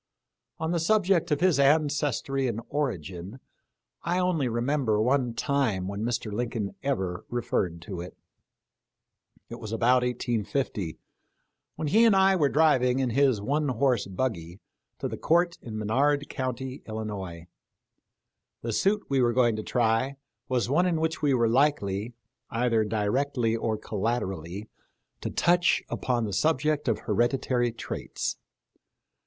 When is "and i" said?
12.03-12.35